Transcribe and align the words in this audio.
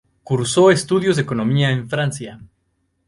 Cursó 0.23 0.71
estudios 0.71 1.15
de 1.15 1.21
Economía 1.21 1.69
en 1.69 1.87
Francia. 1.87 2.39